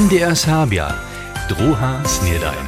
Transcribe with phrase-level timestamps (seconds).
[0.00, 0.96] MDR Serbia,
[1.44, 2.64] druha snedajn.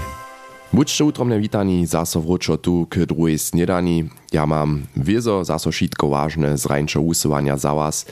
[0.69, 4.12] Buďte utromne vítaní zaso wróčo tu k druhej snedani.
[4.37, 8.05] Ja mam wiezo zaso šitko vážne z rańčo usuwania za was.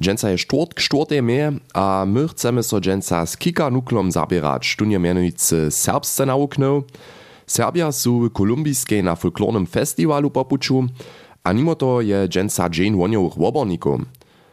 [0.00, 4.64] Dženca je štvrtk štvrtej mie a my chcemy so dženca z kika nuklom zabierać.
[4.64, 6.88] Tu nie mianujúce serbsce nauknął.
[7.44, 10.88] Serbia sú kolumbijskiej na folklornym festiwalu popuču
[11.44, 14.00] a mimo to je dženca Jane woniowych woborników.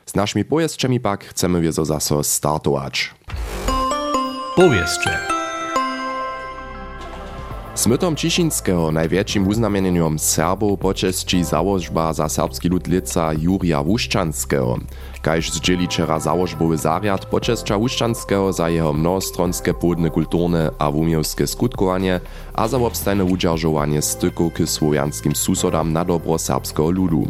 [0.06, 3.19] Z naszymi pojezdczemi pak chcemy wiezo zaso startować.
[4.60, 5.18] Powieszcze.
[7.76, 14.78] Smytom Ciszinskiego największym uznamieniem Serbów poczesci założba za serbski lud lica Jurija Łuszczanskiego.
[15.22, 22.20] Kajż zdzieli wczera założbowy zariad poczescza Łuszczanskiego za jeho mnohostronskie płodne kulturne a wumiewskie skutkowanie
[22.54, 27.28] a za obstajne udzierżowanie styku k słowianskim susodam na dobro serbskiego ludu.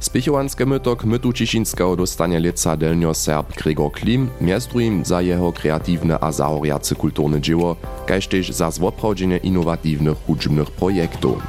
[0.00, 5.52] Spichowanske myto k mytu Ciszinskiego dostanie lica delnio Serb Gregor Klim, między drugim za jeho
[5.52, 7.76] kreatywne a zahoriace kulturne dzieło,
[8.06, 11.42] kaž też za zwoprawdzenie innovatywnych hudźbnych projektów.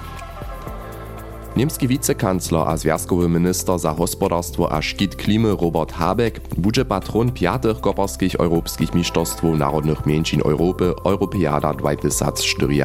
[1.55, 7.81] Niemski wicekancler a związkowy minister za gospodarstwo a szkit klimy Robert Habeck będzie patron piatych
[7.81, 12.83] koparskich europejskich mistrzostw narodnych mniejszin Europy Europeada 2024.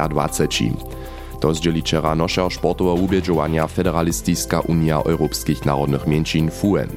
[1.39, 6.87] To zdzieli wczera nosza sportowe ubiedzowania Federalistyczna Unia Europejskich Narodnych Mniejszin FUN.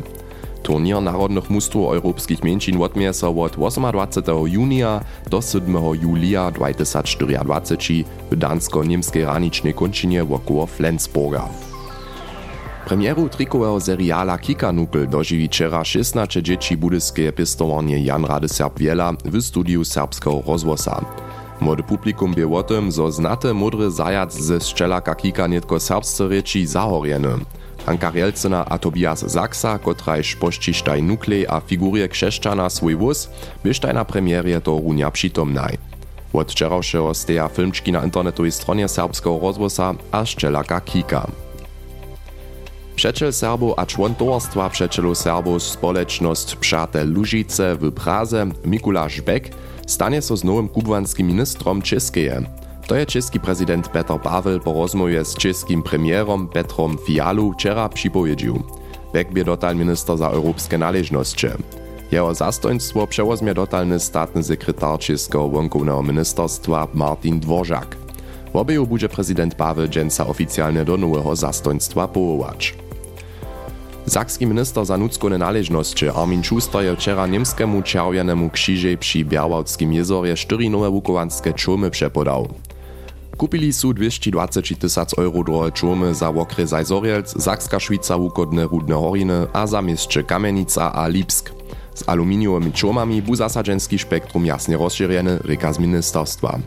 [0.62, 4.46] Turnier narodnych mustów europejskich mniejszin odmie so od 28.
[4.46, 5.76] junia do 7.
[6.02, 11.48] julia 2024 w dansko-niemskiej ranicznej kończynie wokoło Flensburga.
[12.86, 19.12] Premieru trikowego seriala Kika Nukl dožiwi wczera 16 dzieci budyskie pistowanie Jan Rady Serb Wiela
[19.24, 21.04] w studiu serbskiego rozwosa.
[21.60, 26.66] Młode publikum bie o tym, zo znate mudry zajac ze szczelaka Kika nietko serbsce reči
[26.66, 27.44] zahorjeny.
[27.86, 33.28] Hanka Rielcena a Tobias Zaksa, kotrajž poštištaj nuklej a figuruje kšeščana svoj wóz,
[33.64, 35.76] byštaj na premierie to runia přitomnaj.
[36.32, 41.26] Od wczorajszego steja filmczki na internetowej stronie serbskiego rozwosa a szczelaka Kika.
[42.96, 49.48] Przeczel Serbów a człon towarstwa Przeczelu Serbów Spoleczność Przyjatel Lužice w Praze Mikuláš Beck
[49.86, 52.42] stanie so z nowym kubłanskim ministrom Czeskeje.
[52.86, 58.62] To je czeski prezydent Petr Pavel po rozmowie z czeskim premierom Petrom Fialu wczera przypowiedział.
[59.12, 61.46] Beck bie dotal minister za europejskie należności.
[62.12, 67.96] Jeho zastoństwo przewozmie dotalny statny sekretar czeskiego wonkownego ministerstwa Martin Dvořák.
[68.52, 72.74] Wobeju będzie prezydent Pavel dżęca oficjalnie do nowego zastoństwa powołać.
[74.06, 80.34] Sakski minister za nudzkone należności Armin Schuster je wczera niemskiemu czerwienemu krzyżej przy Białawskim jezorze
[80.34, 82.48] cztery nowe wukowanskie czumy przepodał.
[83.36, 89.46] Kupili su 220 tysac euro drohe czumy za okres Zajzorielc, Sakska Szwica wukodne Rudne Horiny
[89.52, 91.52] a zamieszcze Kamienica a Lipsk.
[91.94, 96.58] Z aluminiowymi czumami bu zasadzenski spektrum jasnie rozszerjeny, reka z ministerstwa.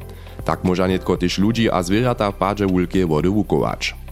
[0.46, 4.03] Tak tylko też ludzi a zwierzęta w padzie wulkie wody wukować.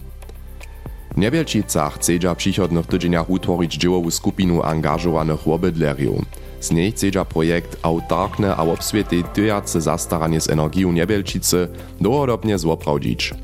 [1.14, 6.24] W Niewielčicach chcedza w przychodnych tydzieniach utworzyć dziełową skupinu angażowanych obydlerjów.
[6.60, 11.68] Z niej chcedza projekt autarkne a obswiety tyjace zastaranie z energią Niewielčicy
[12.00, 13.34] długodobnie zoprawdzić.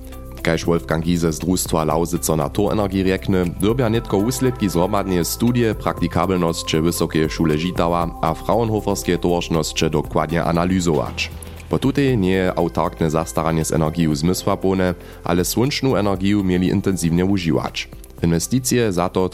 [0.42, 5.74] Kaž Wolfgang Giese z družstva Lausico na to energii rekne, dobia netko úsledki zhromadne studie
[5.74, 11.30] praktikabilnosće Wysokie šule Žitava a Fraunhoferskie towaršnosće dokładnie analyzować.
[11.68, 17.88] Po tutej nie je autarkne zastaranie z energią zmysłapone, ale słonczną energię mieli intensywnie używać.
[18.22, 19.30] Inwestycje za to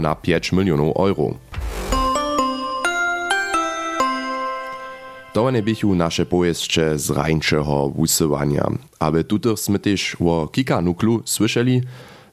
[0.00, 1.34] na 5 milionów euro.
[5.32, 8.66] To nie bychu nasze pojeźdźcze z rańczego wusywania.
[8.98, 9.78] Aby tutych sme
[10.20, 11.82] o Kika Nuklu słyszeli,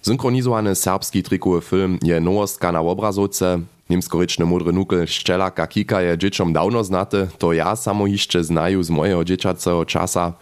[0.02, 3.60] synchronizowany serbski trikowy film je nowostka na obrazowce,
[3.90, 8.90] Niemskoryczny mudry nukel Szczelaka Kika je dzieciom dawno znaty, to ja samo jeszcze znaju z
[8.90, 10.34] mojego dzieciacego czasa.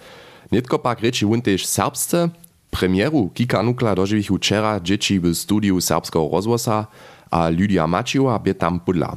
[0.52, 2.30] Nitko pak reči wun też serbsce,
[2.72, 6.88] premieru Kika Nukla dożywichu wczera dzieci w studiu serbskiego rozwosa,
[7.32, 9.16] a Lydia Maciła bie tam pudla.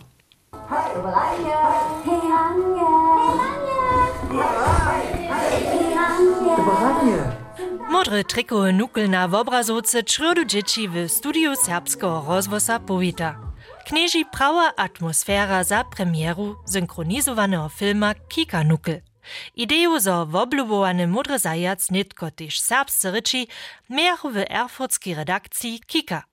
[7.91, 13.48] Modry trikowy nukel na obrazowce czrodu dzieci w studiu serbskiego rozwosa powita.
[13.89, 19.01] Knieži prawa atmosfera za premieru synchronizowanego filma Kika Nukel.
[19.57, 23.47] Ideju za woblubowany mudry zajac nitko tyż serbscy
[23.91, 26.28] miachu w erfurtskiej redakcji Kika.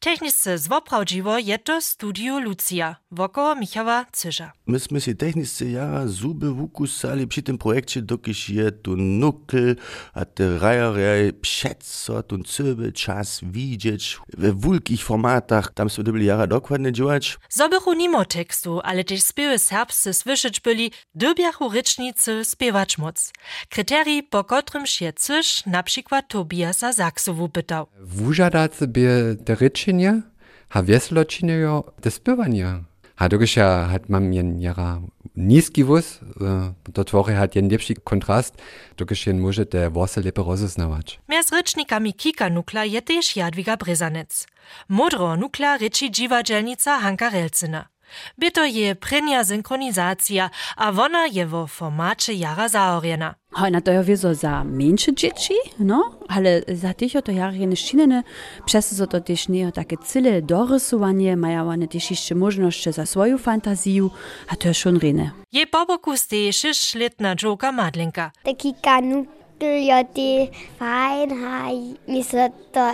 [0.00, 4.52] Techniczce zwoprawdziwo je to studio Lucia, wokoło Michała Cyża.
[4.66, 9.74] Myśmy się techniczce jara zuby wukusali przy tym projekcie, dokiż je tu nukl,
[10.14, 16.46] a te rajaraj przeco, tu cyby czas widzieć, we wulkich formatach, tam sobie byli jara
[16.46, 17.38] dokładnie działać.
[17.50, 23.32] Zobychu nimo tekstu, ale też spiewy serbscy słyszeć byli, dobiachu rycznicy spiewać moc.
[23.68, 27.86] Kryterii, po którym się Cyż na przykład Tobiasa Saksowu pytał.
[28.00, 29.10] Wużada sobie
[29.44, 30.22] te ryczenie,
[30.68, 32.84] ha wiesločine jo te spiewania.
[33.16, 35.00] A dogesza hat mam jen jara
[35.36, 36.20] niski wóz,
[36.88, 38.54] do twory hat jen lepszy kontrast,
[38.96, 41.20] dogesza jen może te włosy lepiej rozeznawać.
[41.28, 44.46] Między rycznikami Kika Nukla je też Jadwiga Brezanec.
[44.88, 47.88] Modro Nukla ryczy dziwa dzielnica Hanka Relcyna.
[48.38, 53.34] By to je prynja synchronizacja, a wona je wo formacie jara zaorjena.
[53.52, 58.22] Hojna to je za mniejsze dzieci, no, ale za tych to jara nie szynene,
[58.66, 63.38] przez to to też nie takie cyle dorysowanie, mają one też jeszcze możliwości za swoją
[63.38, 64.08] fantazję,
[64.48, 65.30] a to jest schon rene.
[65.52, 68.30] Je po boku steje sześćletna Joka Madlenka.
[68.44, 69.38] Taki kanukl
[69.80, 71.70] ja ty fajn, a
[72.08, 72.92] mi se to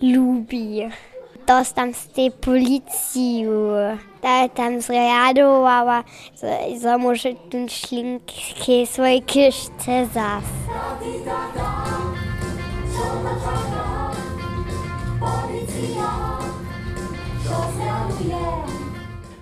[0.00, 0.88] lubi.
[1.46, 3.44] Dostam z tej policji,
[4.22, 6.04] da tam zreagowała,
[6.40, 10.44] że, że może tu szlinki swoje kiszce zas.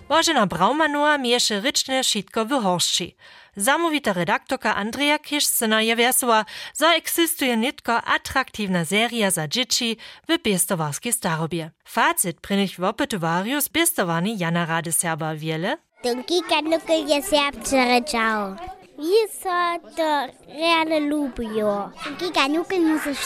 [0.09, 3.09] Božena Braumanova mieše rične šitko v Horšči.
[3.57, 9.97] Zamovita redaktorka Andreja Kišcena je vesela, za eksistuje nitko atraktivna serija za džiči
[10.29, 11.71] v pestovarski starobje.
[11.89, 15.77] Facit prinich v opetovanju z pestovani Jana Radeserba Wiele.
[16.05, 18.61] Drugi kanukl je serbče rečal.
[19.01, 20.11] Wie so to
[20.53, 21.91] reale lubijo.
[22.05, 23.19] Drugi kanukl musiš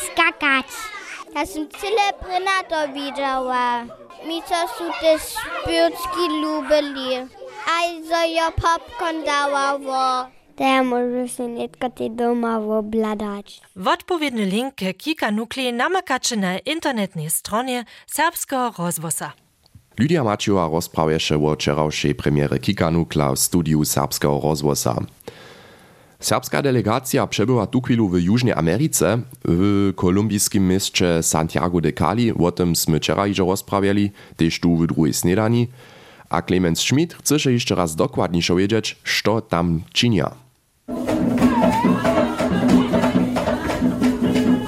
[0.00, 0.72] skakati.
[1.34, 4.03] Ja sam cele prina to widziała.
[4.26, 7.28] Mieter Sutes Spjotski ljubili.
[7.76, 7.88] Aj
[8.36, 9.88] jo popcorn dala v.
[10.56, 13.60] Temu že netkati doma v obladač.
[13.76, 19.36] Odpovedne linke Kika Nukli namakače na internetnej strone Serbského rozvosa.
[19.98, 24.96] Lydia Maciua rozprawješe o wczorajszej premierze Kika Nukla w studiu Serbskiego rozwosa.
[26.24, 32.52] Serbska delegacja przebyła tu chwilu w Južnej Ameryce, w kolumbijskim mieście Santiago de Cali, o
[32.52, 35.68] tym sme wczoraj już rozprawiali, też tu w drugiej snedani,
[36.30, 40.43] a Clemens Schmidt chce jeszcze raz dokładniejsze wiedzieć, co tam czynia.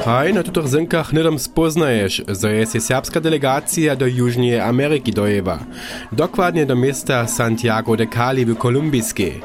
[0.06, 5.58] Haj, na tutych zynkach nidom spoznajesz, że jest się serbska delegacja do Južnej Ameryki dojewa.
[6.12, 9.40] Dokładnie do miasta Santiago de Cali w Kolumbijskiej.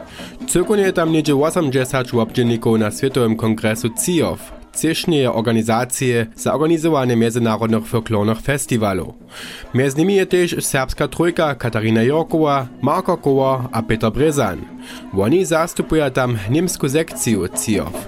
[0.48, 4.52] Cyrkunie tam niedzie 80 obdzienników na Światowym Kongresu CIOF.
[4.82, 9.14] Ciesznie organizacje za organizowanie międzynarodnych folklornych festiwalów.
[9.74, 14.62] Między nimi jest też serbska trójka Katarina Jorkowa, Marko Kowa a Peter Brezan.
[15.18, 18.08] Oni zastupują tam niemską sekcję CIOF.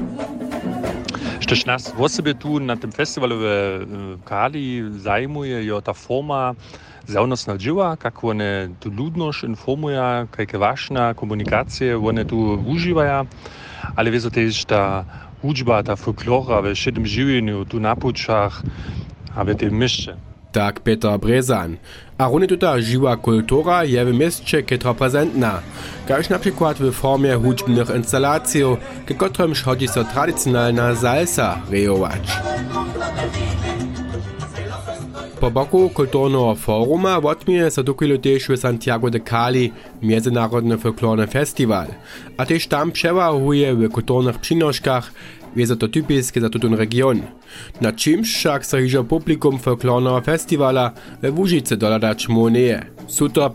[1.56, 1.94] Czy nas
[2.40, 6.56] tu na tym festiwalu w Kali zajmuje jo ta forma
[7.08, 13.26] zjavnost nadziła, jak one tu ludność informuje, jakie ważne komunikacje one tu używają,
[13.96, 15.06] ale wiedzą też ta
[15.42, 18.64] hudźba, ta folklora w szedym żywieniu tu na puczach,
[19.36, 20.33] aby te mieszcze.
[20.54, 21.78] Tak Peter Brezan.
[22.18, 25.62] A runde tuta žiwa kultura je w mieście ketra prezentna.
[26.08, 28.64] Kaž na przykład w formie hudźbnych instalacji,
[29.06, 32.22] ke kotrym chodzi so tradycjonalna salsa rejować.
[35.40, 39.72] Po boku kulturnego foruma odmije so dokilu też w Santiago de Cali
[40.02, 41.88] Międzynarodny Folklorny Festiwal,
[42.38, 44.38] a też tam przewahuje w kulturnych
[45.56, 47.22] je to typiskie za tutun region.
[47.82, 52.82] Na czymś však sa hižo publikum folklorného festivala we Łužice doladać moneje.
[53.08, 53.46] Sú to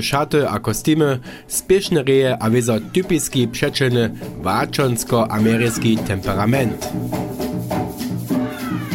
[0.00, 4.10] šaty a kostymy, spieszne reje a wiezo typiski przeczeny
[4.42, 6.88] waczonsko-ameryjski temperament.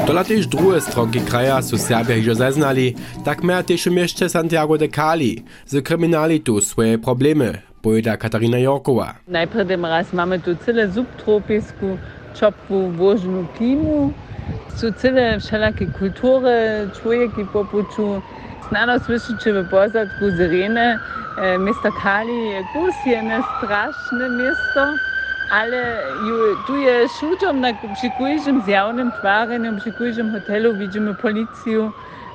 [0.08, 2.96] Tola też drugie stronki kraja są Serbia hižo zeznali,
[3.26, 9.14] tak też w mieście Santiago de Cali z kryminalitu swoje problemy, powiada Katarina Jorkowa.
[9.28, 11.98] Najpierw raz mamy tu cyle subtropisku,
[12.40, 14.14] ciepłą, włożną klimu.
[14.76, 18.22] Są cyle wszelakie kultury, człowieki po poczu.
[18.70, 21.00] Znano słyszycie w posadku Syrene,
[21.38, 24.94] e, miasto Kali je kusjene, straszne miasto,
[25.52, 26.04] ale
[26.68, 31.92] tu jest szuczom na przy każdym zjawnym twarzeniu, przy każdym hotelu widzimy policję,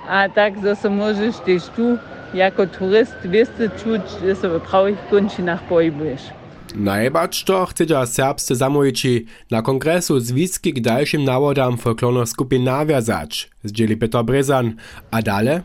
[0.09, 1.99] a tak, że so możesz też tu
[2.35, 3.49] jako turyst wiesz
[3.85, 6.42] czuć, że sobie w prawych kończynach pojbujesz.
[6.75, 13.97] Najbacz to chcedza serbscy zamojiči na kongresu zwiski k dalszym nawodam folklornych skupin nawiązać, zdzieli
[13.97, 14.75] Peter Brezan,
[15.11, 15.61] a dalej?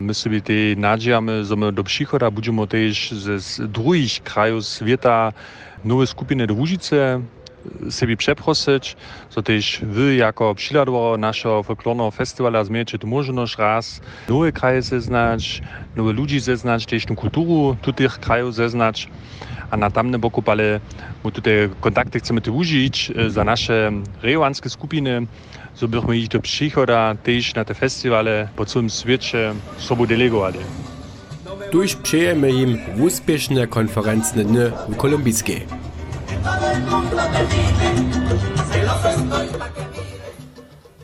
[0.00, 5.32] My sobie te nadziejamy, że my do przychoda będziemy też z drugich krajów świata
[5.84, 7.22] nowe skupiny do Łużyce
[7.90, 8.96] sobie przeprosić,
[9.36, 15.62] że też wy jako przyladło naszego folklornego festiwala zmiecie możliwość raz nowe kraje zeznać,
[15.96, 19.08] nowe ludzi zeznać, też kulturę tych krajów zeznać.
[19.72, 20.80] A na tamnym boku ale
[21.24, 25.26] my tutaj kontakty chcemy tu użyć za nasze regionalne skupiny,
[25.74, 30.58] so byśmy ich do przychoda też na te festiwale po całym świecie sobą delegowali.
[31.70, 35.66] Tuż przyjemy im uspieszne konferencne dny w Kolumbijskiej.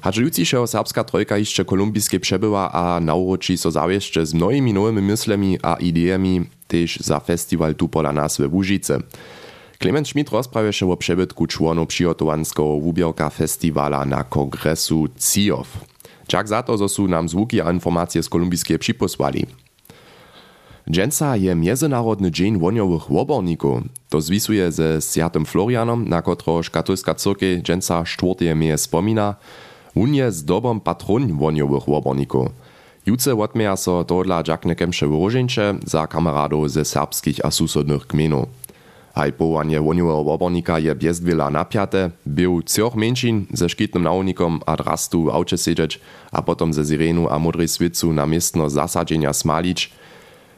[0.08, 5.76] Hadžujícišeho serbska trojka jeszcze kolumbijskie przebyła a nauroči so zawieście z mnohými nowymi myślami a
[5.76, 8.98] idejami też za festiwal tu pola nas we Łużyce.
[9.78, 15.68] Klement Schmidt rozprawieše o przebytku członów przygotowanskiego wubierka festiwala na kongresu CIOF.
[16.26, 19.46] Czak za to, że są nam zvuki a informacje z kolumbijskiej przyposłali.
[20.90, 23.82] Dżęca je Międzynarodny Dzień Woniowych Łoborników.
[24.08, 29.34] To zwisuje ze Sjatym Florianom, na kotroż katolska cyrkiew dżęca czwartej mieje spomina.
[29.97, 32.49] On je z dobom patron woniowych łoborników.
[33.07, 38.49] Juce odmieja so tohodla dżakne kemše wyróżnicze za kameradów ze serbskich a susodnych gminów.
[39.14, 45.26] Aj powołanie woniowego łobornika je bezwiela napiate, był cioch mężczyzn ze szkitnym naunikom a drastu
[45.57, 46.00] siedzieć,
[46.33, 47.68] a potom ze sirenu a modrej
[48.14, 49.90] na miestno zasadzenia smalić.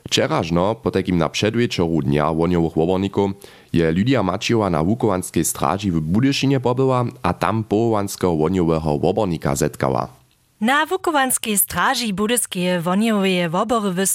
[0.09, 3.31] Wczerażno, po takim na przedwieczoru dnia woniowych łoborników,
[3.73, 10.20] je Lydia Maciowa na Wukowanskiej straży w Budyszynie pobyła, a tam powołanskiego woniowego łobornika zetkała.
[10.61, 14.07] Na Wukowanskiej straży budyskie woniowe wobory w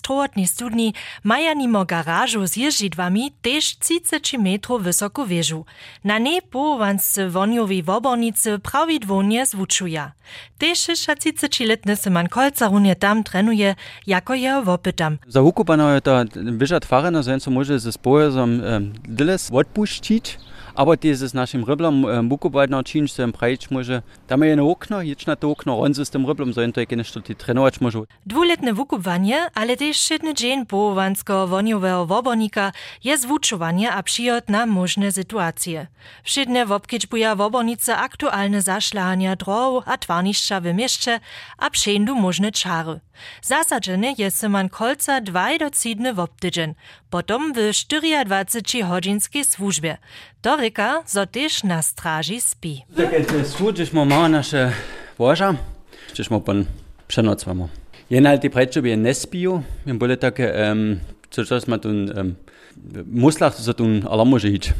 [0.47, 5.65] studni maja nimo garażu z jeżdżidłami też 30 metrów wysoko wieżu.
[6.03, 10.11] Na niej połowanscy woniowi wobornicy prawidłownie zwuczuja.
[10.57, 13.75] Też 60-letny Syman Kolca runie tam trenuje,
[14.07, 14.63] jako je.
[15.27, 20.37] Za Wukopano je to wyża twarena, że co może ze spojezom um, dyles odpuścić,
[21.01, 24.01] dieses naszym ryblom um, Wukopano czynć się prejść może.
[24.27, 27.11] Tam je jedno okno, jedź na okno, on z tym ryblom, so to je kiedyś
[27.11, 27.99] to trenować może.
[28.25, 32.71] Dwuletne wukupwanie, ale też szydny dzień połowanskiego woniowego wobornika
[33.03, 35.87] je zwuczowanie a przyjot na możne sytuacje.
[36.23, 41.19] Wszydne wobkiczbuja wobornice aktualne zaszlania droł a twarniszcza w mieście,
[41.57, 42.99] a przejdu możne czary.
[43.41, 46.73] Zasadzeny je Syman Kolca 2 do 7 wobtydzień,
[47.09, 49.97] potom w 24-hodzinskiej służbie.
[50.41, 52.83] To ryka, zo też na straży spi.
[52.97, 53.11] Tak,
[53.45, 54.71] służysz mu ma nasze
[55.19, 55.55] łoża,
[56.13, 56.65] czyż mu pan
[57.07, 57.67] przenocwamo.
[58.09, 62.35] Jen ale te prečo ne spijo, jen bole takie, um, co czas ma tu um,
[63.05, 64.73] muslach, za tu alarm może iść.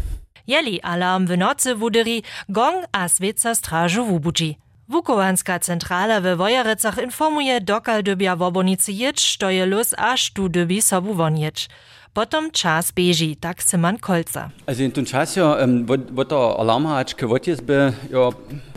[0.47, 4.57] Jeli alarm w nocy wudyri, gong a sveca strażu wubudzi.
[4.89, 10.81] Wukowanska centrala we Wojerecach informuje, dokal dybia wobonicy jedź, to je luz, aż tu dybi
[10.81, 11.69] sobu wonieć.
[12.13, 14.49] Potom czas bieži, tak Syman Kolca.
[14.67, 18.33] Also in tym czasie, um, bo to alarm hać, kwot jest by, jo,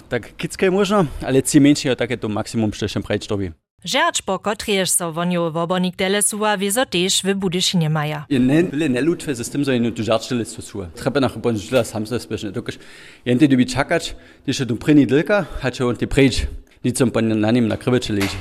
[0.08, 3.50] tak kickie można, ale ci mniejsze takie to maksimum szczęściem prejść robi.
[3.84, 8.26] Żercz po kotrież so woniowy wobornik delesuwa, wieso też w Budyszynie maja.
[8.30, 10.86] Je ne, byle ne lutwe z tym, że ino tu żarczyle co suła.
[10.94, 12.52] Trzeba nach bon źle sam se spieszne.
[12.52, 12.78] Dokaż
[13.24, 16.46] jente dubi czakać, gdyż tu pryni dylka, hacze on te prejść.
[16.84, 18.36] Nic som pan na nim na krybecze leży.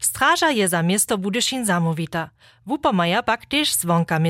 [0.00, 2.30] Straża je za miasto Budyszin zamówita.
[2.66, 4.20] Wupa maja pak też zwonka.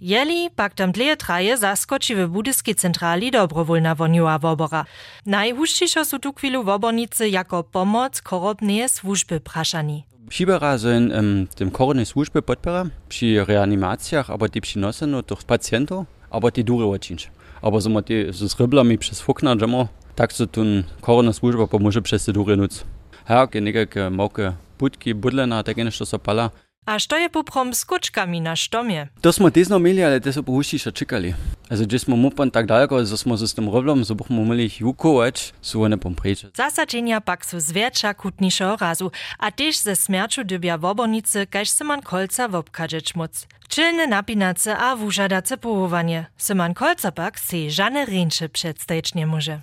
[0.00, 4.84] Jeli pak tam dleje traje zaskoči w budyskiej centrali dobrowolna woniła wobora.
[5.26, 10.04] Najhušćišo su tu chwilu wobornicy jako pomoc korobneje służby praszani.
[10.28, 16.06] Přibera sind um, dem koronnej służby podpora przy reanimacjach, aber die przy nosenu durch pacjentów,
[16.30, 17.30] aber die dure odcinć.
[17.62, 22.24] Aber so die z ryblami przez fukna, dżemo, tak so tun korona służba pomoże przez
[22.24, 22.84] te dury nuc.
[23.28, 26.50] herk in nekaj moke eh, putki, budlena, tako nešto so pala.
[26.84, 29.08] A što je poprom s kočkami na štomje?
[29.20, 31.30] To smo tezno imeli, ali te so pohuši še čekali.
[31.70, 35.14] Zdaj, če smo mopan tako daleko, da smo z tem roblom, zdaj bomo imeli juko
[35.22, 36.52] več, so one pompreče.
[36.56, 42.04] Zasačenja pak so zveča kutnišo razu, a tež ze smerču dubja vobonice, kajž se man
[42.04, 43.46] kolca vobkađeč moc.
[43.68, 46.26] Čilne napinace a vužadace pohovanje.
[46.36, 49.60] Se man kolca pak se žane renče predstajčnje može.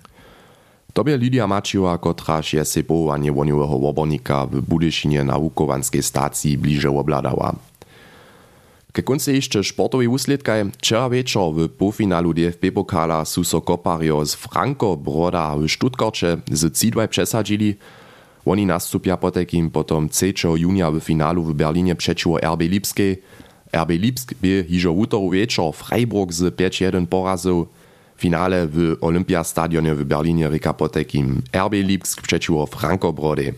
[0.92, 6.90] Tobie Lidia Maciowa, kotraż je se powołanie woniowego łobornika w Budyszynie na Wukowanskiej stacji bliżej
[6.96, 7.54] obladała.
[8.92, 14.34] Ke konce jeszcze sportowej usledkaj, wczera wieczor w półfinalu DFB pokala su so kopario z
[14.34, 17.74] Franco Broda w Stuttgarcie z Cidwaj przesadzili.
[18.46, 20.34] Oni nastupia potekim potom 3.
[20.56, 23.22] junia w finalu w Berlinie przeciwko RB Lipskiej.
[23.72, 27.64] RB Lipsk by hižo útoru wieczor Freiburg z 5-1 porazil.
[28.22, 33.54] Finale w Olympiastadionie w Berlinie potekim RB Lipsk przeciwko Franco Brody.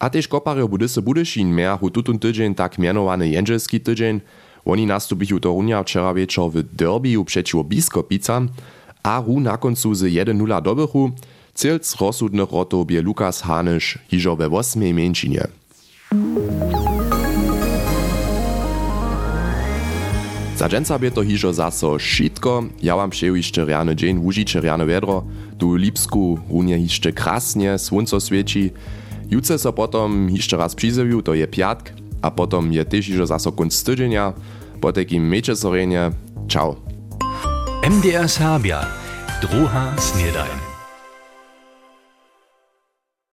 [0.00, 4.20] A też koparjo bude se Budyšin miachu tutun tydzień tak mianowany jędzelski tydzień.
[4.64, 8.48] Oni nastupichu to runia wczera wieczor w derbiju przeciwko Biskopicam,
[9.02, 11.10] a ru na końcu z 1-0 dobychu.
[11.54, 15.59] Cylc rozsudnych rotów bie Lukas Hanysz hiżo we 8 mieńčinie.
[20.60, 24.86] Za dżęca bie to hižo zaso šitko, ja wam přeju jeszcze rjany dzień, užiče rjane
[24.86, 25.24] vedro,
[25.58, 28.70] tu Lipsku runie jeszcze krasnie, słonco świeci.
[29.30, 33.52] Juce so potom jeszcze raz przyzewiu, to je piatk, a potom je też hižo zaso
[33.52, 34.32] kunc tydzienia.
[34.80, 36.10] Po takim mecze sorenie,
[36.48, 36.76] ciao.
[37.90, 38.86] MDR Serbia,
[39.40, 40.69] druha snedajn.